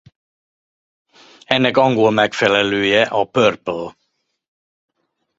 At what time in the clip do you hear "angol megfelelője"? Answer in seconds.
1.77-3.01